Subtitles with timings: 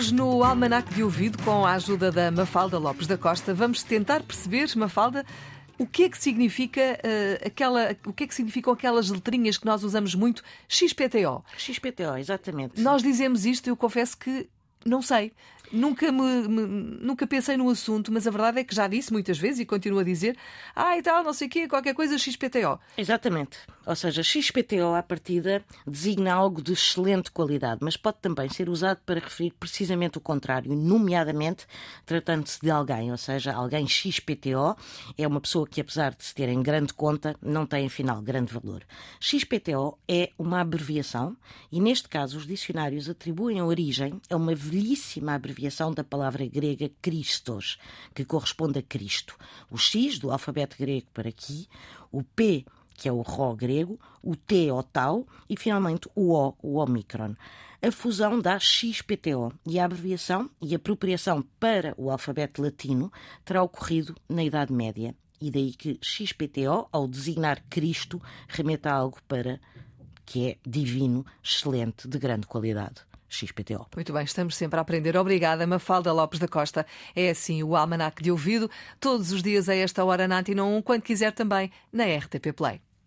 [0.00, 4.22] Hoje, no Almanac de Ouvido, com a ajuda da Mafalda Lopes da Costa, vamos tentar
[4.22, 5.26] perceber, Mafalda,
[5.78, 9.66] o que é que significa uh, aquela, o que é que significam aquelas letrinhas que
[9.66, 11.44] nós usamos muito, XPTO?
[11.54, 12.80] XPTO, exatamente.
[12.80, 14.48] Nós dizemos isto eu confesso que
[14.84, 15.32] não sei.
[15.72, 16.66] Nunca, me, me,
[17.00, 20.00] nunca pensei no assunto, mas a verdade é que já disse muitas vezes e continuo
[20.00, 20.36] a dizer,
[20.74, 22.78] ah e tal, não sei o quê, qualquer coisa XPTO.
[22.98, 23.58] Exatamente.
[23.86, 28.98] Ou seja, XPTO à partida designa algo de excelente qualidade, mas pode também ser usado
[29.06, 31.66] para referir precisamente o contrário, nomeadamente
[32.04, 34.76] tratando-se de alguém, ou seja, alguém XPTO
[35.16, 38.52] é uma pessoa que, apesar de se ter em grande conta, não tem afinal grande
[38.52, 38.82] valor.
[39.20, 41.36] XPTO é uma abreviação
[41.70, 46.90] e, neste caso, os dicionários atribuem a origem a uma velhíssima abreviação da palavra grega
[47.02, 47.78] Christos,
[48.14, 49.36] que corresponde a Cristo.
[49.70, 51.68] O X do alfabeto grego para aqui,
[52.12, 52.64] o P
[53.00, 57.34] que é o Rho grego, o T, o Tau, e finalmente o O, o Omicron.
[57.80, 63.10] A fusão dá XPTO e a abreviação e apropriação para o alfabeto latino
[63.42, 65.14] terá ocorrido na Idade Média.
[65.40, 69.58] E daí que XPTO, ao designar Cristo, remeta a algo para
[70.26, 73.09] que é divino, excelente, de grande qualidade.
[73.30, 73.86] XPTO.
[73.94, 75.16] Muito bem, estamos sempre a aprender.
[75.16, 76.84] Obrigada, Mafalda Lopes da Costa.
[77.14, 80.82] É assim o Almanac de Ouvido, todos os dias a esta hora na Antena 1,
[80.82, 82.80] quando quiser também na RTP Play.